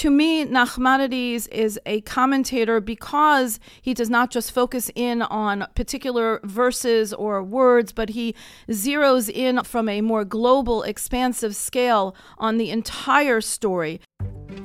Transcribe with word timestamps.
to 0.00 0.08
me, 0.08 0.46
Nachmanides 0.46 1.46
is 1.52 1.78
a 1.84 2.00
commentator 2.00 2.80
because 2.80 3.60
he 3.82 3.92
does 3.92 4.08
not 4.08 4.30
just 4.30 4.50
focus 4.50 4.90
in 4.94 5.20
on 5.20 5.66
particular 5.74 6.40
verses 6.42 7.12
or 7.12 7.42
words, 7.42 7.92
but 7.92 8.08
he 8.08 8.34
zeroes 8.70 9.28
in 9.28 9.62
from 9.62 9.90
a 9.90 10.00
more 10.00 10.24
global, 10.24 10.82
expansive 10.84 11.54
scale 11.54 12.16
on 12.38 12.56
the 12.56 12.70
entire 12.70 13.42
story. 13.42 14.00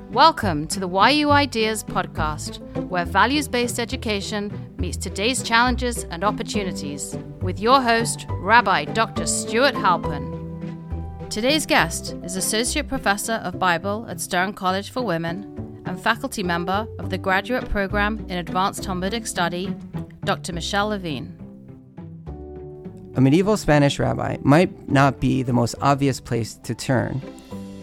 Welcome 0.10 0.68
to 0.68 0.80
the 0.80 0.88
YU 0.88 1.30
Ideas 1.30 1.84
podcast, 1.84 2.60
where 2.88 3.04
values 3.04 3.50
based 3.50 3.78
education 3.78 4.74
meets 4.78 4.96
today's 4.96 5.44
challenges 5.44 6.06
and 6.06 6.24
opportunities, 6.24 7.18
with 7.42 7.60
your 7.60 7.82
host, 7.82 8.26
Rabbi 8.30 8.86
Dr. 8.86 9.28
Stuart 9.28 9.76
Halpern. 9.76 10.35
Today's 11.30 11.66
guest 11.66 12.16
is 12.24 12.36
Associate 12.36 12.88
Professor 12.88 13.34
of 13.34 13.60
Bible 13.60 14.06
at 14.08 14.22
Stern 14.22 14.54
College 14.54 14.92
for 14.92 15.02
Women 15.02 15.82
and 15.86 16.00
faculty 16.00 16.44
member 16.44 16.88
of 17.00 17.10
the 17.10 17.18
Graduate 17.18 17.68
Program 17.68 18.24
in 18.30 18.38
Advanced 18.38 18.84
Talmudic 18.84 19.26
Study, 19.26 19.76
Dr. 20.24 20.54
Michelle 20.54 20.90
Levine. 20.90 21.36
A 23.16 23.22
medieval 23.22 23.58
Spanish 23.58 23.98
rabbi 23.98 24.38
might 24.44 24.88
not 24.88 25.20
be 25.20 25.42
the 25.42 25.52
most 25.52 25.76
obvious 25.82 26.22
place 26.22 26.56
to 26.64 26.76
turn 26.76 27.22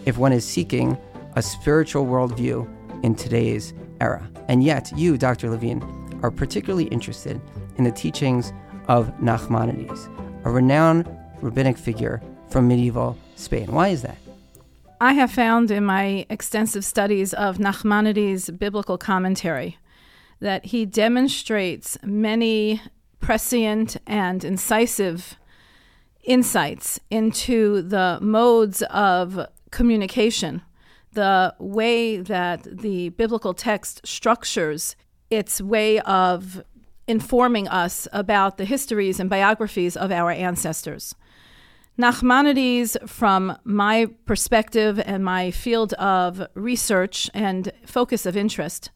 if 0.05 0.17
one 0.17 0.31
is 0.31 0.45
seeking 0.45 0.97
a 1.35 1.41
spiritual 1.41 2.05
worldview 2.05 2.67
in 3.03 3.13
today's 3.13 3.73
era. 3.99 4.27
And 4.47 4.63
yet, 4.63 4.91
you, 4.95 5.17
Dr. 5.17 5.49
Levine, 5.49 5.83
are 6.23 6.31
particularly 6.31 6.85
interested 6.85 7.39
in 7.75 7.83
the 7.83 7.91
teachings 7.91 8.53
of 8.87 9.09
Nachmanides, 9.19 10.07
a 10.45 10.49
renowned 10.49 11.07
rabbinic 11.41 11.77
figure 11.77 12.21
from 12.53 12.67
medieval 12.67 13.17
Spain. 13.35 13.71
Why 13.71 13.89
is 13.89 14.03
that? 14.03 14.17
I 15.01 15.13
have 15.13 15.31
found 15.31 15.71
in 15.71 15.83
my 15.85 16.27
extensive 16.29 16.85
studies 16.85 17.33
of 17.33 17.57
Nachmanides' 17.57 18.57
biblical 18.57 18.97
commentary 18.97 19.77
that 20.39 20.65
he 20.65 20.85
demonstrates 20.85 21.97
many 22.03 22.79
prescient 23.19 23.97
and 24.05 24.43
incisive 24.43 25.35
insights 26.23 26.99
into 27.09 27.81
the 27.81 28.19
modes 28.21 28.83
of 28.83 29.47
communication 29.71 30.61
the 31.13 31.55
way 31.57 32.17
that 32.17 32.63
the 32.63 33.09
biblical 33.09 33.55
text 33.55 33.99
structures 34.05 34.95
its 35.31 35.59
way 35.59 35.99
of 36.01 36.63
informing 37.07 37.67
us 37.67 38.07
about 38.13 38.57
the 38.57 38.65
histories 38.65 39.19
and 39.19 39.29
biographies 39.29 39.97
of 39.97 40.11
our 40.11 40.31
ancestors. 40.31 41.15
Nachmanides, 41.97 42.97
from 43.07 43.55
my 43.63 44.07
perspective 44.25 44.99
and 45.05 45.23
my 45.23 45.51
field 45.51 45.93
of 45.93 46.47
research 46.55 47.29
and 47.35 47.71
focus 47.85 48.25
of 48.25 48.35
interest, 48.35 48.89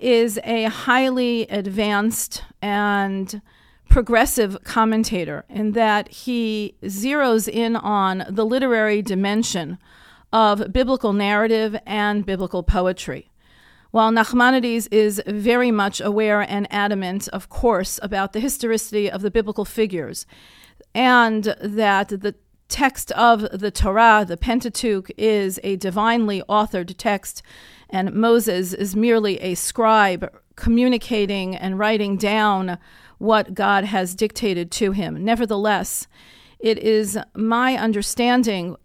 is 0.00 0.38
a 0.44 0.64
highly 0.64 1.42
advanced 1.48 2.44
and 2.60 3.42
progressive 3.88 4.56
commentator 4.62 5.44
in 5.48 5.72
that 5.72 6.08
he 6.08 6.76
zeroes 6.84 7.48
in 7.48 7.74
on 7.74 8.24
the 8.28 8.46
literary 8.46 9.02
dimension 9.02 9.78
of 10.32 10.72
biblical 10.72 11.12
narrative 11.12 11.76
and 11.84 12.24
biblical 12.24 12.62
poetry. 12.62 13.30
While 13.90 14.12
Nachmanides 14.12 14.88
is 14.92 15.20
very 15.26 15.70
much 15.72 16.00
aware 16.00 16.40
and 16.40 16.66
adamant, 16.72 17.28
of 17.28 17.48
course, 17.48 17.98
about 18.00 18.32
the 18.32 18.40
historicity 18.40 19.10
of 19.10 19.22
the 19.22 19.30
biblical 19.30 19.64
figures, 19.64 20.24
and 20.94 21.54
that 21.60 22.08
the 22.08 22.34
text 22.68 23.12
of 23.12 23.46
the 23.58 23.70
Torah, 23.70 24.24
the 24.26 24.36
Pentateuch, 24.36 25.10
is 25.18 25.60
a 25.62 25.76
divinely 25.76 26.42
authored 26.48 26.94
text, 26.96 27.42
and 27.90 28.14
Moses 28.14 28.72
is 28.72 28.96
merely 28.96 29.38
a 29.40 29.54
scribe 29.54 30.32
communicating 30.56 31.54
and 31.54 31.78
writing 31.78 32.16
down 32.16 32.78
what 33.18 33.54
God 33.54 33.84
has 33.84 34.14
dictated 34.14 34.70
to 34.72 34.92
him. 34.92 35.22
Nevertheless, 35.24 36.08
it 36.58 36.78
is 36.78 37.18
my 37.34 37.76
understanding 37.76 38.76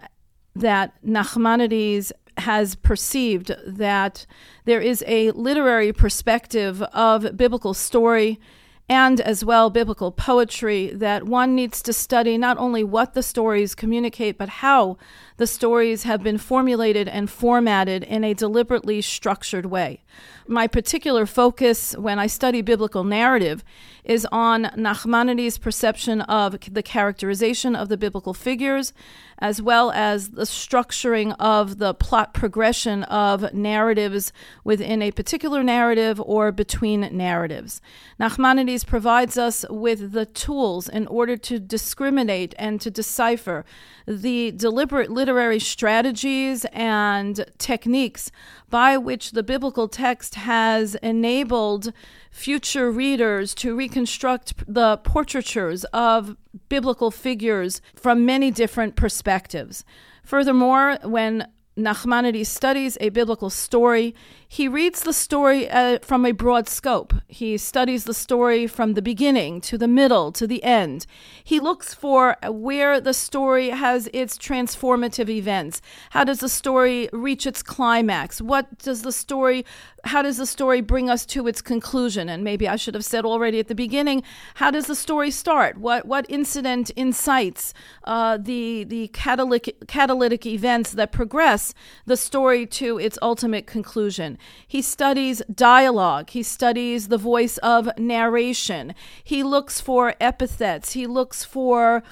that 0.55 0.93
Nachmanides 1.05 2.11
has 2.37 2.75
perceived 2.75 3.51
that 3.65 4.25
there 4.65 4.81
is 4.81 5.03
a 5.07 5.31
literary 5.31 5.91
perspective 5.91 6.81
of 6.83 7.35
biblical 7.35 7.73
story 7.73 8.39
and 8.89 9.19
as 9.19 9.43
well 9.43 9.69
biblical 9.69 10.11
poetry 10.11 10.91
that 10.93 11.23
one 11.23 11.55
needs 11.55 11.81
to 11.81 11.91
study 11.91 12.37
not 12.37 12.57
only 12.57 12.83
what 12.83 13.13
the 13.13 13.23
stories 13.23 13.75
communicate, 13.75 14.37
but 14.37 14.49
how 14.49 14.97
the 15.37 15.47
stories 15.47 16.03
have 16.03 16.23
been 16.23 16.37
formulated 16.37 17.07
and 17.07 17.29
formatted 17.29 18.03
in 18.03 18.23
a 18.23 18.33
deliberately 18.33 19.01
structured 19.01 19.65
way. 19.65 20.01
My 20.47 20.67
particular 20.67 21.25
focus 21.25 21.95
when 21.97 22.19
I 22.19 22.27
study 22.27 22.61
biblical 22.61 23.03
narrative 23.03 23.63
is 24.03 24.25
on 24.31 24.63
Nachmanides' 24.77 25.59
perception 25.59 26.21
of 26.21 26.57
the 26.71 26.81
characterization 26.81 27.75
of 27.75 27.89
the 27.89 27.97
biblical 27.97 28.33
figures, 28.33 28.93
as 29.39 29.61
well 29.61 29.91
as 29.91 30.29
the 30.29 30.43
structuring 30.43 31.35
of 31.39 31.77
the 31.77 31.93
plot 31.93 32.33
progression 32.33 33.03
of 33.03 33.53
narratives 33.53 34.31
within 34.63 35.01
a 35.01 35.11
particular 35.11 35.61
narrative 35.61 36.21
or 36.21 36.53
between 36.53 37.01
narratives. 37.15 37.81
Nachmanides 38.17 38.85
provides 38.85 39.37
us 39.37 39.65
with 39.69 40.13
the 40.13 40.25
tools 40.25 40.87
in 40.87 41.05
order 41.07 41.35
to 41.35 41.59
discriminate 41.59 42.55
and 42.57 42.79
to 42.79 42.89
decipher 42.89 43.65
the 44.07 44.51
deliberate 44.51 45.11
literary 45.11 45.59
strategies 45.59 46.65
and 46.71 47.45
techniques 47.57 48.31
by 48.69 48.97
which 48.97 49.31
the 49.31 49.43
biblical 49.43 49.87
text 49.87 50.06
has 50.35 50.95
enabled 50.95 51.91
future 52.31 52.91
readers 52.91 53.53
to 53.55 53.75
reconstruct 53.75 54.53
the 54.67 54.97
portraitures 54.97 55.83
of 55.85 56.37
biblical 56.69 57.11
figures 57.11 57.81
from 57.95 58.25
many 58.25 58.51
different 58.51 58.95
perspectives. 58.95 59.83
Furthermore, 60.23 60.97
when 61.03 61.47
Nachmanides 61.77 62.47
studies 62.47 62.97
a 62.99 63.09
biblical 63.09 63.51
story, 63.51 64.15
he 64.47 64.67
reads 64.67 65.01
the 65.01 65.13
story 65.13 65.69
uh, 65.69 65.99
from 66.01 66.25
a 66.25 66.31
broad 66.31 66.67
scope. 66.67 67.13
He 67.27 67.57
studies 67.57 68.05
the 68.05 68.15
story 68.15 68.65
from 68.65 68.93
the 68.93 69.01
beginning 69.01 69.61
to 69.61 69.77
the 69.77 69.87
middle 69.87 70.31
to 70.31 70.47
the 70.47 70.63
end. 70.63 71.05
He 71.43 71.59
looks 71.59 71.93
for 71.93 72.35
where 72.47 72.99
the 72.99 73.13
story 73.13 73.69
has 73.69 74.09
its 74.11 74.37
transformative 74.37 75.29
events. 75.29 75.81
How 76.09 76.23
does 76.23 76.39
the 76.39 76.49
story 76.49 77.09
reach 77.13 77.45
its 77.45 77.61
climax? 77.61 78.41
What 78.41 78.79
does 78.79 79.03
the 79.03 79.11
story 79.11 79.63
how 80.07 80.21
does 80.21 80.37
the 80.37 80.45
story 80.45 80.81
bring 80.81 81.09
us 81.09 81.25
to 81.27 81.47
its 81.47 81.61
conclusion? 81.61 82.29
And 82.29 82.43
maybe 82.43 82.67
I 82.67 82.75
should 82.75 82.95
have 82.95 83.05
said 83.05 83.25
already 83.25 83.59
at 83.59 83.67
the 83.67 83.75
beginning, 83.75 84.23
how 84.55 84.71
does 84.71 84.87
the 84.87 84.95
story 84.95 85.31
start? 85.31 85.77
What 85.77 86.05
what 86.05 86.25
incident 86.29 86.89
incites 86.95 87.73
uh, 88.03 88.37
the 88.37 88.83
the 88.83 89.09
catalytic 89.09 89.87
catalytic 89.87 90.45
events 90.45 90.91
that 90.91 91.11
progress 91.11 91.73
the 92.05 92.17
story 92.17 92.65
to 92.67 92.97
its 92.97 93.17
ultimate 93.21 93.67
conclusion? 93.67 94.37
He 94.67 94.81
studies 94.81 95.41
dialogue. 95.53 96.29
He 96.31 96.43
studies 96.43 97.09
the 97.09 97.17
voice 97.17 97.57
of 97.59 97.89
narration. 97.97 98.95
He 99.23 99.43
looks 99.43 99.81
for 99.81 100.15
epithets. 100.19 100.93
He 100.93 101.05
looks 101.05 101.43
for 101.43 102.03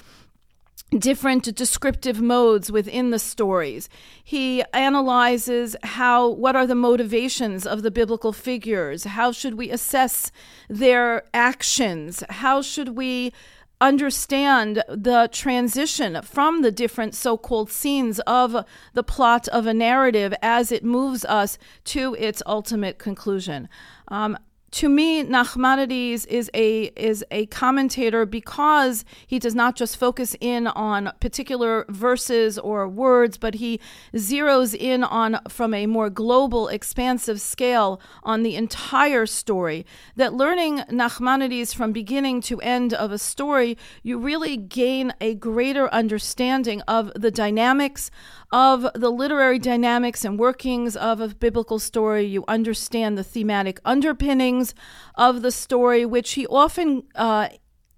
different 0.90 1.54
descriptive 1.54 2.20
modes 2.20 2.70
within 2.70 3.10
the 3.10 3.18
stories. 3.18 3.88
He 4.22 4.62
analyzes 4.72 5.74
how 5.82 6.28
what 6.28 6.54
are 6.54 6.66
the 6.66 6.74
motivations 6.74 7.66
of 7.66 7.82
the 7.82 7.90
biblical 7.90 8.32
figures? 8.32 9.04
How 9.04 9.32
should 9.32 9.54
we 9.54 9.70
assess 9.70 10.30
their 10.68 11.24
actions? 11.34 12.22
How 12.28 12.62
should 12.62 12.90
we 12.90 13.32
understand 13.80 14.82
the 14.88 15.28
transition 15.32 16.22
from 16.22 16.62
the 16.62 16.70
different 16.70 17.14
so 17.14 17.36
called 17.36 17.70
scenes 17.70 18.20
of 18.20 18.64
the 18.94 19.02
plot 19.02 19.48
of 19.48 19.66
a 19.66 19.74
narrative 19.74 20.32
as 20.40 20.72
it 20.72 20.82
moves 20.82 21.24
us 21.26 21.58
to 21.84 22.14
its 22.14 22.42
ultimate 22.46 22.98
conclusion. 22.98 23.68
Um, 24.08 24.38
to 24.72 24.88
me, 24.88 25.22
Nachmanides 25.22 26.26
is 26.26 26.50
a 26.52 26.84
is 26.96 27.24
a 27.30 27.46
commentator 27.46 28.26
because 28.26 29.04
he 29.26 29.38
does 29.38 29.54
not 29.54 29.76
just 29.76 29.96
focus 29.96 30.36
in 30.40 30.66
on 30.66 31.12
particular 31.20 31.86
verses 31.88 32.58
or 32.58 32.88
words, 32.88 33.38
but 33.38 33.54
he 33.54 33.80
zeroes 34.14 34.74
in 34.74 35.04
on 35.04 35.38
from 35.48 35.72
a 35.72 35.86
more 35.86 36.10
global, 36.10 36.68
expansive 36.68 37.40
scale 37.40 38.00
on 38.24 38.42
the 38.42 38.56
entire 38.56 39.24
story. 39.24 39.86
That 40.16 40.34
learning 40.34 40.78
Nachmanides 40.90 41.74
from 41.74 41.92
beginning 41.92 42.40
to 42.42 42.60
end 42.60 42.92
of 42.92 43.12
a 43.12 43.18
story, 43.18 43.78
you 44.02 44.18
really 44.18 44.56
gain 44.56 45.14
a 45.20 45.34
greater 45.34 45.88
understanding 45.94 46.82
of 46.82 47.12
the 47.14 47.30
dynamics 47.30 48.10
of 48.56 48.86
the 48.94 49.10
literary 49.10 49.58
dynamics 49.58 50.24
and 50.24 50.38
workings 50.38 50.96
of 50.96 51.20
a 51.20 51.28
biblical 51.28 51.78
story. 51.78 52.24
You 52.24 52.42
understand 52.48 53.18
the 53.18 53.22
thematic 53.22 53.78
underpinnings 53.84 54.74
of 55.14 55.42
the 55.42 55.50
story, 55.50 56.06
which 56.06 56.32
he 56.32 56.46
often 56.46 57.02
uh, 57.16 57.50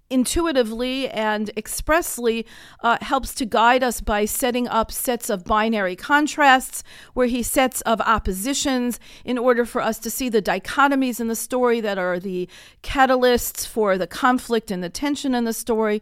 intuitively 0.09 1.07
and 1.09 1.49
expressly 1.55 2.45
uh, 2.83 2.97
helps 2.99 3.33
to 3.35 3.45
guide 3.45 3.83
us 3.83 4.01
by 4.01 4.25
setting 4.25 4.67
up 4.67 4.91
sets 4.91 5.29
of 5.29 5.45
binary 5.45 5.95
contrasts 5.95 6.83
where 7.13 7.27
he 7.27 7.41
sets 7.41 7.79
of 7.81 8.01
oppositions 8.01 8.99
in 9.23 9.37
order 9.37 9.63
for 9.63 9.81
us 9.81 9.97
to 9.99 10.09
see 10.09 10.27
the 10.27 10.41
dichotomies 10.41 11.21
in 11.21 11.27
the 11.27 11.35
story 11.37 11.79
that 11.79 11.97
are 11.97 12.19
the 12.19 12.49
catalysts 12.83 13.65
for 13.65 13.97
the 13.97 14.07
conflict 14.07 14.71
and 14.71 14.83
the 14.83 14.89
tension 14.89 15.33
in 15.33 15.45
the 15.45 15.53
story 15.53 16.01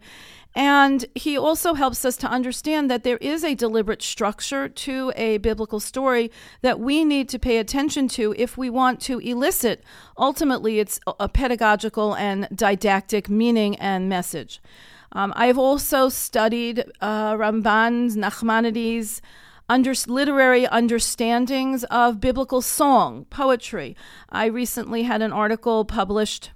and 0.54 1.04
he 1.14 1.36
also 1.36 1.74
helps 1.74 2.04
us 2.04 2.16
to 2.18 2.26
understand 2.26 2.90
that 2.90 3.04
there 3.04 3.18
is 3.18 3.44
a 3.44 3.54
deliberate 3.54 4.02
structure 4.02 4.68
to 4.68 5.12
a 5.14 5.38
biblical 5.38 5.78
story 5.78 6.30
that 6.62 6.80
we 6.80 7.04
need 7.04 7.28
to 7.28 7.38
pay 7.38 7.58
attention 7.58 8.08
to 8.08 8.34
if 8.36 8.56
we 8.56 8.70
want 8.70 9.00
to 9.02 9.18
elicit 9.18 9.84
ultimately 10.16 10.78
its 10.78 10.98
a 11.20 11.28
pedagogical 11.28 12.14
and 12.16 12.48
didactic 12.54 13.28
meaning 13.28 13.76
and 13.76 14.08
message. 14.08 14.60
Um, 15.12 15.32
I've 15.36 15.58
also 15.58 16.08
studied 16.08 16.84
uh, 17.00 17.34
Ramban's, 17.34 18.16
Nachmanides' 18.16 19.20
under, 19.68 19.92
literary 20.06 20.66
understandings 20.66 21.84
of 21.84 22.20
biblical 22.20 22.62
song, 22.62 23.26
poetry. 23.30 23.96
I 24.30 24.46
recently 24.46 25.04
had 25.04 25.22
an 25.22 25.32
article 25.32 25.84
published 25.84 26.50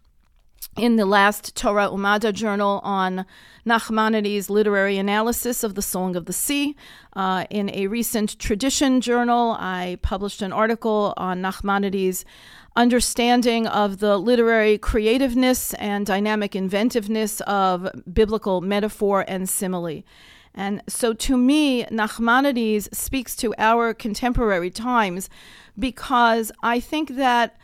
in 0.77 0.97
the 0.97 1.05
last 1.05 1.55
Torah 1.55 1.89
Umada 1.91 2.33
journal 2.33 2.81
on 2.83 3.27
Nachmanides' 3.67 4.49
literary 4.49 4.97
analysis 4.97 5.63
of 5.63 5.75
the 5.75 5.83
Song 5.83 6.17
of 6.17 6.25
the 6.25 6.33
Sea. 6.33 6.75
Uh, 7.13 7.45
in 7.51 7.71
a 7.75 7.89
recent 7.89 8.39
Tradition 8.39 9.01
journal, 9.03 9.57
I 9.59 9.99
published 10.01 10.41
an 10.41 10.53
article 10.53 11.13
on 11.19 11.43
Nachmanides' 11.43 12.25
understanding 12.75 13.67
of 13.67 13.99
the 13.99 14.17
literary 14.17 14.79
creativeness 14.79 15.75
and 15.75 16.07
dynamic 16.07 16.57
inventiveness 16.57 17.43
of 17.43 17.91
biblical 18.11 18.63
metaphor 18.63 19.27
and 19.29 19.49
simile. 19.49 20.03
And 20.55 20.83
so 20.89 21.13
to 21.13 21.37
me, 21.37 21.85
Nachmanides 21.85 22.95
speaks 22.95 23.37
to 23.37 23.55
our 23.59 23.93
contemporary 23.93 24.71
times 24.71 25.29
because 25.79 26.51
I 26.63 26.81
think 26.81 27.17
that 27.17 27.57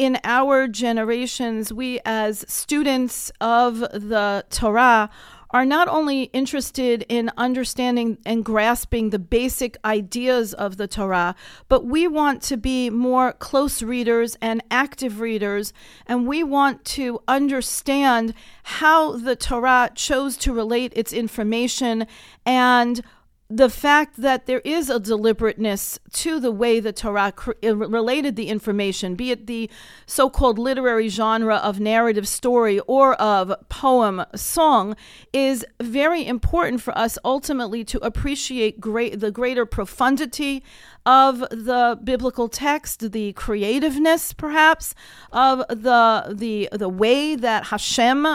in 0.00 0.18
our 0.24 0.66
generations, 0.66 1.74
we 1.74 2.00
as 2.06 2.42
students 2.48 3.30
of 3.38 3.80
the 3.80 4.42
Torah 4.48 5.10
are 5.50 5.66
not 5.66 5.88
only 5.88 6.22
interested 6.32 7.04
in 7.10 7.30
understanding 7.36 8.16
and 8.24 8.42
grasping 8.42 9.10
the 9.10 9.18
basic 9.18 9.76
ideas 9.84 10.54
of 10.54 10.78
the 10.78 10.88
Torah, 10.88 11.34
but 11.68 11.84
we 11.84 12.08
want 12.08 12.40
to 12.40 12.56
be 12.56 12.88
more 12.88 13.34
close 13.34 13.82
readers 13.82 14.38
and 14.40 14.62
active 14.70 15.20
readers, 15.20 15.74
and 16.06 16.26
we 16.26 16.42
want 16.42 16.82
to 16.86 17.20
understand 17.28 18.32
how 18.62 19.18
the 19.18 19.36
Torah 19.36 19.90
chose 19.94 20.38
to 20.38 20.54
relate 20.54 20.94
its 20.96 21.12
information 21.12 22.06
and 22.46 23.02
the 23.50 23.68
fact 23.68 24.18
that 24.18 24.46
there 24.46 24.60
is 24.60 24.88
a 24.88 25.00
deliberateness 25.00 25.98
to 26.12 26.38
the 26.38 26.52
way 26.52 26.78
the 26.78 26.92
Torah 26.92 27.32
cr- 27.32 27.50
uh, 27.64 27.74
related 27.74 28.36
the 28.36 28.46
information, 28.46 29.16
be 29.16 29.32
it 29.32 29.48
the 29.48 29.68
so 30.06 30.30
called 30.30 30.56
literary 30.56 31.08
genre 31.08 31.56
of 31.56 31.80
narrative 31.80 32.28
story 32.28 32.78
or 32.80 33.14
of 33.14 33.52
poem 33.68 34.24
song, 34.36 34.94
is 35.32 35.66
very 35.80 36.24
important 36.24 36.80
for 36.80 36.96
us 36.96 37.18
ultimately 37.24 37.82
to 37.82 37.98
appreciate 38.06 38.80
great, 38.80 39.18
the 39.18 39.32
greater 39.32 39.66
profundity 39.66 40.62
of 41.04 41.40
the 41.50 41.98
biblical 42.04 42.48
text, 42.48 43.10
the 43.10 43.32
creativeness 43.32 44.32
perhaps 44.32 44.94
of 45.32 45.58
the, 45.68 46.32
the, 46.32 46.68
the 46.70 46.88
way 46.88 47.34
that 47.34 47.64
Hashem 47.66 48.26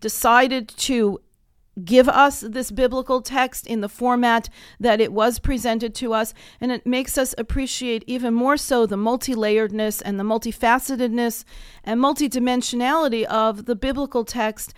decided 0.00 0.68
to 0.68 1.20
give 1.82 2.08
us 2.08 2.40
this 2.40 2.70
biblical 2.70 3.20
text 3.20 3.66
in 3.66 3.80
the 3.80 3.88
format 3.88 4.48
that 4.78 5.00
it 5.00 5.12
was 5.12 5.38
presented 5.38 5.94
to 5.96 6.12
us, 6.12 6.34
and 6.60 6.70
it 6.70 6.86
makes 6.86 7.18
us 7.18 7.34
appreciate 7.38 8.04
even 8.06 8.34
more 8.34 8.56
so 8.56 8.86
the 8.86 8.96
multi 8.96 9.34
layeredness 9.34 10.02
and 10.04 10.18
the 10.18 10.24
multifacetedness 10.24 11.44
and 11.82 12.00
multidimensionality 12.00 13.24
of 13.24 13.64
the 13.64 13.74
biblical 13.74 14.24
text, 14.24 14.74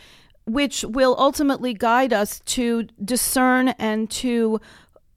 which 0.47 0.85
will 0.85 1.17
ultimately 1.19 1.75
guide 1.75 2.13
us 2.13 2.41
to 2.41 2.85
discern 3.05 3.69
and 3.79 4.11
to 4.11 4.61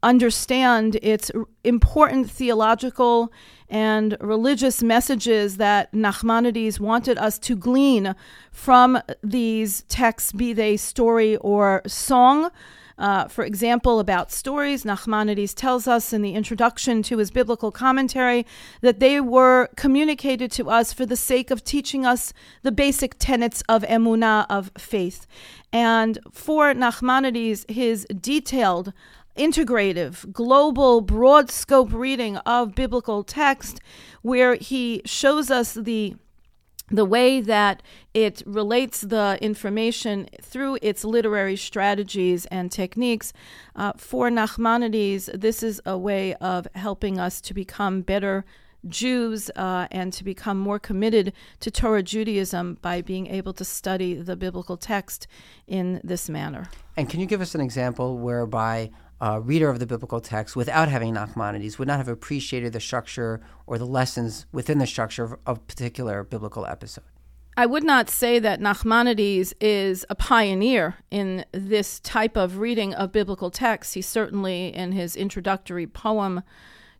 understand 0.01 0.97
its 1.01 1.31
important 1.63 2.29
theological 2.29 3.31
and 3.69 4.17
religious 4.19 4.81
messages 4.81 5.57
that 5.57 5.91
Nachmanides 5.91 6.79
wanted 6.79 7.17
us 7.17 7.37
to 7.39 7.55
glean 7.55 8.15
from 8.51 9.01
these 9.23 9.83
texts, 9.83 10.31
be 10.31 10.53
they 10.53 10.77
story 10.77 11.37
or 11.37 11.81
song. 11.85 12.49
Uh, 12.97 13.29
for 13.29 13.45
example, 13.45 13.99
about 13.99 14.29
stories, 14.29 14.83
Nachmanides 14.83 15.55
tells 15.55 15.87
us 15.87 16.11
in 16.11 16.21
the 16.21 16.33
introduction 16.33 17.01
to 17.03 17.17
his 17.17 17.31
biblical 17.31 17.71
commentary 17.71 18.45
that 18.81 18.99
they 18.99 19.21
were 19.21 19.69
communicated 19.77 20.51
to 20.51 20.69
us 20.69 20.91
for 20.91 21.05
the 21.05 21.15
sake 21.15 21.49
of 21.49 21.63
teaching 21.63 22.05
us 22.05 22.33
the 22.61 22.73
basic 22.73 23.17
tenets 23.17 23.63
of 23.69 23.83
emunah, 23.83 24.45
of 24.49 24.69
faith. 24.77 25.27
And 25.71 26.19
for 26.33 26.73
Nachmanides, 26.73 27.69
his 27.71 28.05
detailed 28.19 28.91
integrative, 29.39 30.31
global, 30.33 30.99
broad 30.99 31.49
scope 31.49 31.93
reading 31.93 32.35
of 32.37 32.75
biblical 32.75 33.23
text 33.23 33.79
where 34.21 34.55
he 34.55 35.01
shows 35.05 35.49
us 35.49 35.73
the 35.73 36.15
the 36.91 37.05
way 37.05 37.39
that 37.39 37.83
it 38.15 38.41
relates 38.47 39.01
the 39.01 39.37
information 39.41 40.27
through 40.41 40.79
its 40.81 41.05
literary 41.05 41.55
strategies 41.55 42.47
and 42.47 42.71
techniques. 42.71 43.31
Uh, 43.75 43.93
for 43.95 44.31
Nachmanides, 44.31 45.29
this 45.39 45.61
is 45.61 45.79
a 45.85 45.95
way 45.95 46.33
of 46.35 46.67
helping 46.73 47.19
us 47.19 47.41
to 47.41 47.53
become 47.53 48.01
better 48.01 48.43
Jews 48.87 49.51
uh, 49.55 49.87
and 49.91 50.11
to 50.13 50.23
become 50.23 50.57
more 50.57 50.79
committed 50.79 51.33
to 51.59 51.69
Torah 51.69 52.01
Judaism 52.01 52.77
by 52.81 53.01
being 53.01 53.27
able 53.27 53.53
to 53.53 53.65
study 53.65 54.15
the 54.15 54.35
biblical 54.35 54.77
text 54.77 55.27
in 55.67 56.01
this 56.03 56.29
manner. 56.29 56.69
And 56.97 57.09
can 57.09 57.19
you 57.19 57.25
give 57.25 57.41
us 57.41 57.53
an 57.55 57.61
example 57.61 58.17
whereby 58.17 58.89
uh, 59.21 59.39
reader 59.43 59.69
of 59.69 59.79
the 59.79 59.85
biblical 59.85 60.21
text 60.21 60.55
without 60.55 60.87
having 60.89 61.13
Nachmanides 61.13 61.77
would 61.77 61.87
not 61.87 61.97
have 61.97 62.07
appreciated 62.07 62.73
the 62.73 62.79
structure 62.79 63.41
or 63.67 63.77
the 63.77 63.85
lessons 63.85 64.45
within 64.51 64.79
the 64.79 64.87
structure 64.87 65.23
of 65.23 65.35
a 65.45 65.55
particular 65.55 66.23
biblical 66.23 66.65
episode. 66.65 67.03
I 67.57 67.65
would 67.65 67.83
not 67.83 68.09
say 68.09 68.39
that 68.39 68.61
Nachmanides 68.61 69.53
is 69.59 70.05
a 70.09 70.15
pioneer 70.15 70.95
in 71.11 71.43
this 71.51 71.99
type 71.99 72.37
of 72.37 72.59
reading 72.59 72.93
of 72.93 73.11
biblical 73.11 73.51
texts. 73.51 73.95
He 73.95 74.01
certainly, 74.01 74.73
in 74.73 74.93
his 74.93 75.17
introductory 75.17 75.85
poem 75.85 76.41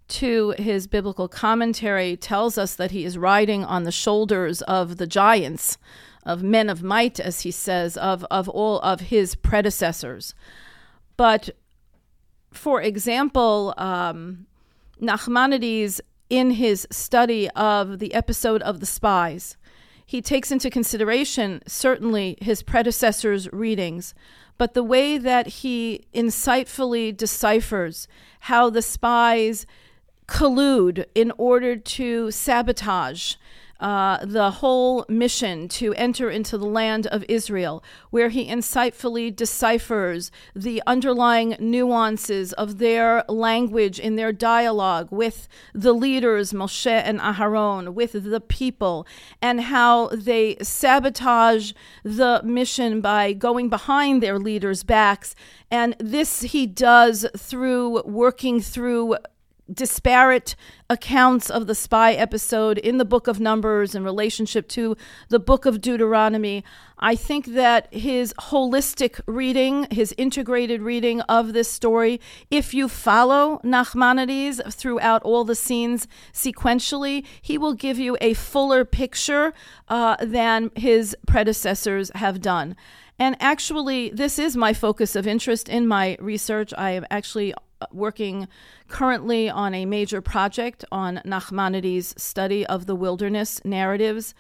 to 0.10 0.56
his 0.58 0.86
biblical 0.88 1.30
commentary, 1.30 2.18
tells 2.18 2.58
us 2.58 2.76
that 2.76 2.92
he 2.92 3.06
is 3.06 3.18
riding 3.18 3.64
on 3.64 3.84
the 3.84 3.92
shoulders 3.92 4.62
of 4.64 4.98
the 4.98 5.08
giants, 5.08 5.78
of 6.26 6.44
men 6.44 6.70
of 6.70 6.84
might, 6.84 7.22
as 7.22 7.42
he 7.42 7.52
says, 7.52 7.96
of, 7.96 8.26
of 8.30 8.50
all 8.50 8.82
of 8.82 9.00
his 9.00 9.36
predecessors. 9.36 10.36
But 11.16 11.52
for 12.52 12.82
example, 12.82 13.74
um, 13.78 14.46
Nachmanides, 15.02 16.02
in 16.30 16.52
his 16.52 16.88
study 16.92 17.50
of 17.52 18.00
the 18.00 18.14
episode 18.14 18.62
of 18.62 18.80
the 18.80 18.86
spies, 18.86 19.58
he 20.06 20.22
takes 20.22 20.52
into 20.52 20.70
consideration 20.70 21.62
certainly 21.68 22.38
his 22.42 22.64
predecessors' 22.64 23.52
readings, 23.52 24.14
but 24.58 24.74
the 24.74 24.84
way 24.84 25.18
that 25.18 25.48
he 25.48 26.06
insightfully 26.14 27.16
deciphers 27.16 28.08
how 28.42 28.70
the 28.70 28.82
spies 28.82 29.66
collude 30.28 31.06
in 31.16 31.32
order 31.38 31.76
to 31.76 32.30
sabotage 32.32 33.36
uh, 33.80 34.18
the 34.26 34.52
whole 34.52 35.06
mission 35.08 35.68
to 35.70 35.94
enter 35.94 36.30
into 36.30 36.58
the 36.58 36.66
land 36.66 37.08
of 37.08 37.24
Israel, 37.30 37.84
where 38.10 38.30
he 38.30 38.48
insightfully 38.48 39.34
deciphers 39.34 40.32
the 40.56 40.84
underlying 40.86 41.56
nuances 41.60 42.54
of 42.54 42.78
their 42.78 43.24
language 43.30 44.00
in 44.00 44.16
their 44.16 44.34
dialogue 44.34 45.08
with 45.12 45.48
the 45.74 45.94
leaders, 45.94 46.52
Moshe 46.52 46.88
and 46.88 47.20
Aharon, 47.20 47.94
with 47.94 48.12
the 48.12 48.42
people, 48.42 49.08
and 49.42 49.62
how 49.62 50.08
they 50.08 50.58
sabotage 50.62 51.72
the 52.04 52.42
mission 52.44 53.02
by 53.02 53.34
going 53.34 53.70
behind 53.70 54.22
their 54.22 54.38
leaders' 54.38 54.84
backs. 54.84 55.36
And 55.72 55.96
this 56.00 56.42
he 56.42 56.66
does 56.66 57.26
through 57.38 58.02
working 58.04 58.60
through 58.60 59.18
disparate 59.72 60.56
accounts 60.90 61.50
of 61.50 61.68
the 61.68 61.76
spy 61.76 62.14
episode 62.14 62.78
in 62.78 62.98
the 62.98 63.06
book 63.06 63.28
of 63.28 63.40
Numbers 63.40 63.96
in 63.96 64.04
relationship 64.04 64.68
to 64.70 64.96
the 65.30 65.40
book 65.40 65.66
of 65.66 65.82
Deuteronomy. 65.82 66.64
I 66.98 67.16
think 67.16 67.48
that 67.48 67.94
his 67.94 68.34
holistic 68.40 69.22
reading, 69.26 69.88
his 69.92 70.14
integrated 70.18 70.82
reading 70.82 71.22
of 71.22 71.54
this 71.54 71.72
story, 71.72 72.20
if 72.50 72.74
you 72.74 72.90
follow 72.90 73.62
Nachmanides 73.64 74.74
throughout 74.74 75.24
all 75.24 75.44
the 75.44 75.56
scenes 75.56 76.08
sequentially, 76.34 77.26
he 77.42 77.58
will 77.58 77.74
give 77.74 78.00
you 78.00 78.18
a 78.20 78.34
fuller 78.34 78.84
picture 78.84 79.54
uh, 79.88 80.18
than 80.22 80.72
his 80.76 81.16
predecessors 81.28 82.12
have 82.16 82.42
done. 82.42 82.76
And 83.20 83.36
actually, 83.42 84.10
this 84.12 84.40
is 84.40 84.56
my 84.56 84.74
focus 84.74 85.16
of 85.16 85.28
interest 85.28 85.68
in 85.68 85.88
my 85.88 86.16
research. 86.22 86.74
I 86.78 86.92
am 86.92 87.06
actually 87.12 87.54
working 87.92 88.48
currently 88.88 89.50
on 89.50 89.74
a 89.74 89.86
major 89.86 90.22
project 90.22 90.84
on 90.92 91.22
Nachmanides' 91.26 92.20
study 92.20 92.66
of 92.66 92.86
the 92.86 92.96
wilderness 92.96 93.64
narratives, 93.64 94.34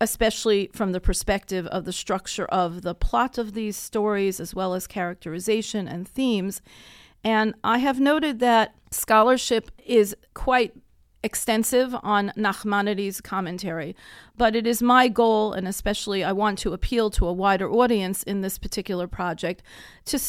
especially 0.00 0.70
from 0.72 0.92
the 0.92 1.00
perspective 1.00 1.66
of 1.68 1.84
the 1.84 1.92
structure 1.92 2.46
of 2.46 2.82
the 2.82 2.94
plot 2.94 3.38
of 3.38 3.54
these 3.54 3.76
stories, 3.76 4.40
as 4.40 4.54
well 4.54 4.74
as 4.74 4.86
characterization 4.86 5.88
and 5.88 6.06
themes. 6.06 6.62
And 7.24 7.54
I 7.64 7.78
have 7.78 7.98
noted 7.98 8.38
that 8.40 8.74
scholarship 8.90 9.70
is 9.84 10.14
quite 10.34 10.74
extensive 11.22 11.96
on 12.02 12.32
Nachmanides' 12.36 13.22
commentary, 13.22 13.96
but 14.36 14.54
it 14.54 14.66
is 14.66 14.82
my 14.82 15.08
goal, 15.08 15.54
and 15.54 15.66
especially 15.66 16.22
I 16.22 16.32
want 16.32 16.58
to 16.60 16.74
appeal 16.74 17.08
to 17.10 17.26
a 17.26 17.32
wider 17.32 17.68
audience 17.70 18.22
in 18.22 18.42
this 18.42 18.58
particular 18.58 19.08
project, 19.08 19.62
to 20.04 20.20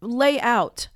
lay 0.00 0.40
out 0.40 0.88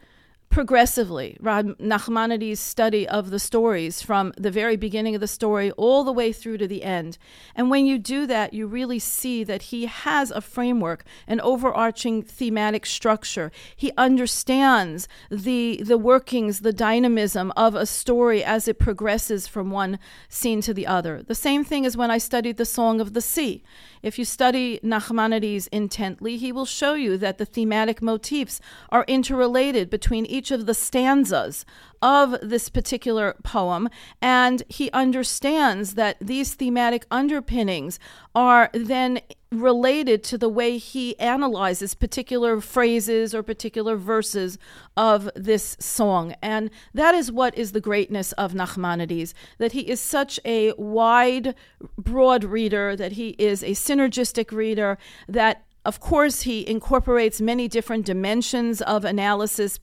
progressively 0.54 1.36
Rab 1.40 1.76
Nachmanides' 1.78 2.58
study 2.58 3.08
of 3.08 3.30
the 3.30 3.40
stories 3.40 4.00
from 4.00 4.32
the 4.38 4.52
very 4.52 4.76
beginning 4.76 5.16
of 5.16 5.20
the 5.20 5.26
story 5.26 5.72
all 5.72 6.04
the 6.04 6.12
way 6.12 6.32
through 6.32 6.58
to 6.58 6.68
the 6.68 6.84
end. 6.84 7.18
And 7.56 7.70
when 7.70 7.86
you 7.86 7.98
do 7.98 8.24
that, 8.28 8.54
you 8.54 8.68
really 8.68 9.00
see 9.00 9.42
that 9.42 9.62
he 9.62 9.86
has 9.86 10.30
a 10.30 10.40
framework, 10.40 11.02
an 11.26 11.40
overarching 11.40 12.22
thematic 12.22 12.86
structure. 12.86 13.50
He 13.74 13.90
understands 13.98 15.08
the 15.28 15.82
the 15.84 15.98
workings, 15.98 16.60
the 16.60 16.72
dynamism 16.72 17.52
of 17.56 17.74
a 17.74 17.84
story 17.84 18.44
as 18.44 18.68
it 18.68 18.78
progresses 18.78 19.48
from 19.48 19.72
one 19.72 19.98
scene 20.28 20.60
to 20.60 20.72
the 20.72 20.86
other. 20.86 21.20
The 21.20 21.34
same 21.34 21.64
thing 21.64 21.84
as 21.84 21.96
when 21.96 22.12
I 22.12 22.18
studied 22.18 22.58
the 22.58 22.64
Song 22.64 23.00
of 23.00 23.12
the 23.12 23.20
Sea. 23.20 23.64
If 24.04 24.18
you 24.18 24.24
study 24.26 24.78
Nachmanides 24.84 25.66
intently, 25.72 26.36
he 26.36 26.52
will 26.52 26.66
show 26.66 26.92
you 26.92 27.16
that 27.16 27.38
the 27.38 27.46
thematic 27.46 28.02
motifs 28.02 28.60
are 28.90 29.04
interrelated 29.08 29.88
between 29.88 30.26
each 30.26 30.43
of 30.50 30.66
the 30.66 30.74
stanzas 30.74 31.64
of 32.02 32.36
this 32.42 32.68
particular 32.68 33.34
poem, 33.42 33.88
and 34.20 34.62
he 34.68 34.90
understands 34.90 35.94
that 35.94 36.16
these 36.20 36.54
thematic 36.54 37.06
underpinnings 37.10 37.98
are 38.34 38.70
then 38.74 39.20
related 39.50 40.22
to 40.24 40.36
the 40.36 40.48
way 40.48 40.76
he 40.76 41.18
analyzes 41.18 41.94
particular 41.94 42.60
phrases 42.60 43.34
or 43.34 43.42
particular 43.42 43.96
verses 43.96 44.58
of 44.96 45.30
this 45.34 45.76
song. 45.80 46.34
And 46.42 46.70
that 46.92 47.14
is 47.14 47.32
what 47.32 47.56
is 47.56 47.72
the 47.72 47.80
greatness 47.80 48.32
of 48.32 48.52
Nachmanides, 48.52 49.32
that 49.58 49.72
he 49.72 49.88
is 49.88 50.00
such 50.00 50.38
a 50.44 50.72
wide, 50.72 51.54
broad 51.96 52.44
reader, 52.44 52.96
that 52.96 53.12
he 53.12 53.30
is 53.30 53.62
a 53.62 53.70
synergistic 53.70 54.52
reader, 54.52 54.98
that 55.28 55.64
of 55.84 56.00
course, 56.00 56.42
he 56.42 56.66
incorporates 56.66 57.40
many 57.40 57.68
different 57.68 58.06
dimensions 58.06 58.80
of 58.82 59.04
analysis, 59.04 59.78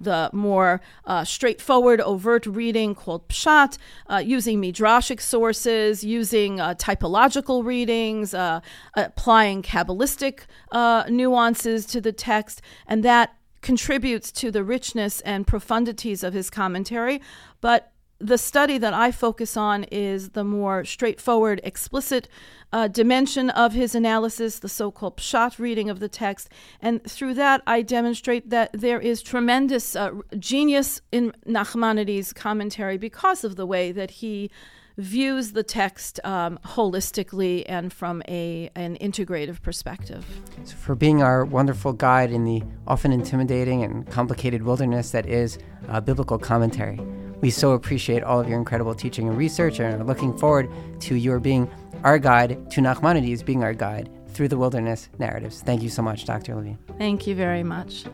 the 0.00 0.28
more 0.32 0.80
uh, 1.04 1.24
straightforward, 1.24 2.00
overt 2.00 2.46
reading 2.46 2.94
called 2.94 3.28
pshat, 3.28 3.78
uh, 4.08 4.16
using 4.16 4.60
midrashic 4.60 5.20
sources, 5.20 6.04
using 6.04 6.60
uh, 6.60 6.74
typological 6.74 7.64
readings, 7.64 8.34
uh, 8.34 8.60
applying 8.94 9.62
Kabbalistic 9.62 10.40
uh, 10.72 11.04
nuances 11.08 11.86
to 11.86 12.00
the 12.00 12.12
text, 12.12 12.60
and 12.86 13.02
that 13.04 13.34
contributes 13.62 14.30
to 14.32 14.50
the 14.50 14.62
richness 14.62 15.20
and 15.22 15.46
profundities 15.46 16.22
of 16.22 16.34
his 16.34 16.50
commentary. 16.50 17.20
But 17.60 17.92
the 18.20 18.38
study 18.38 18.78
that 18.78 18.92
I 18.92 19.12
focus 19.12 19.56
on 19.56 19.84
is 19.84 20.30
the 20.30 20.42
more 20.42 20.84
straightforward, 20.84 21.60
explicit 21.62 22.28
uh, 22.72 22.88
dimension 22.88 23.48
of 23.50 23.72
his 23.72 23.94
analysis, 23.94 24.58
the 24.58 24.68
so 24.68 24.90
called 24.90 25.16
pshat 25.16 25.58
reading 25.58 25.88
of 25.88 26.00
the 26.00 26.08
text. 26.08 26.48
And 26.80 27.02
through 27.04 27.34
that, 27.34 27.62
I 27.66 27.82
demonstrate 27.82 28.50
that 28.50 28.70
there 28.72 29.00
is 29.00 29.22
tremendous 29.22 29.94
uh, 29.94 30.10
genius 30.38 31.00
in 31.12 31.32
Nachmanides' 31.46 32.34
commentary 32.34 32.98
because 32.98 33.44
of 33.44 33.56
the 33.56 33.66
way 33.66 33.92
that 33.92 34.10
he 34.10 34.50
views 34.98 35.52
the 35.52 35.62
text 35.62 36.18
um, 36.24 36.58
holistically 36.64 37.64
and 37.68 37.92
from 37.92 38.20
a 38.28 38.68
an 38.74 38.98
integrative 39.00 39.62
perspective. 39.62 40.26
So 40.64 40.74
for 40.74 40.96
being 40.96 41.22
our 41.22 41.44
wonderful 41.44 41.92
guide 41.92 42.32
in 42.32 42.44
the 42.44 42.64
often 42.84 43.12
intimidating 43.12 43.84
and 43.84 44.04
complicated 44.10 44.64
wilderness 44.64 45.12
that 45.12 45.24
is 45.24 45.58
uh, 45.88 46.00
biblical 46.00 46.36
commentary. 46.36 46.98
We 47.40 47.50
so 47.50 47.72
appreciate 47.72 48.22
all 48.22 48.40
of 48.40 48.48
your 48.48 48.58
incredible 48.58 48.94
teaching 48.94 49.28
and 49.28 49.36
research 49.36 49.78
and 49.80 50.00
are 50.00 50.04
looking 50.04 50.36
forward 50.36 50.70
to 51.00 51.14
your 51.14 51.38
being 51.38 51.70
our 52.04 52.18
guide, 52.18 52.70
to 52.72 52.80
Nachmanides 52.80 53.44
being 53.44 53.62
our 53.62 53.74
guide 53.74 54.10
through 54.28 54.48
the 54.48 54.58
wilderness 54.58 55.08
narratives. 55.18 55.62
Thank 55.62 55.82
you 55.82 55.88
so 55.88 56.02
much, 56.02 56.24
Dr. 56.24 56.54
Levine. 56.54 56.78
Thank 56.96 57.26
you 57.26 57.34
very 57.34 57.62
much. 57.62 58.04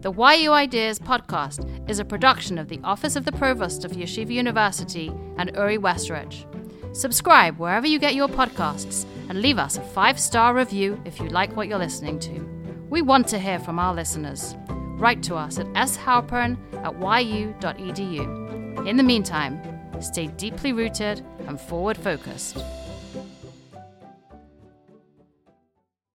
The 0.00 0.12
YU 0.12 0.50
Ideas 0.50 0.98
podcast 0.98 1.90
is 1.90 1.98
a 1.98 2.04
production 2.06 2.56
of 2.56 2.68
the 2.68 2.80
Office 2.82 3.16
of 3.16 3.26
the 3.26 3.32
Provost 3.32 3.84
of 3.84 3.92
Yeshiva 3.92 4.32
University 4.32 5.12
and 5.36 5.50
Uri 5.54 5.76
Westridge. 5.76 6.46
Subscribe 6.96 7.58
wherever 7.58 7.86
you 7.86 7.98
get 7.98 8.14
your 8.14 8.28
podcasts 8.28 9.04
and 9.28 9.42
leave 9.42 9.58
us 9.58 9.76
a 9.76 9.82
five 9.82 10.18
star 10.18 10.54
review 10.54 11.00
if 11.04 11.20
you 11.20 11.28
like 11.28 11.54
what 11.54 11.68
you're 11.68 11.78
listening 11.78 12.18
to. 12.20 12.32
We 12.88 13.02
want 13.02 13.28
to 13.28 13.38
hear 13.38 13.58
from 13.58 13.78
our 13.78 13.94
listeners 13.94 14.56
write 15.00 15.22
to 15.24 15.34
us 15.34 15.58
at 15.58 15.66
shalpern 15.96 16.56
at 16.84 16.94
yu.edu. 17.22 18.86
In 18.86 18.96
the 18.96 19.02
meantime, 19.02 19.60
stay 20.00 20.26
deeply 20.28 20.72
rooted 20.72 21.24
and 21.46 21.60
forward 21.60 21.96
focused. 21.96 22.58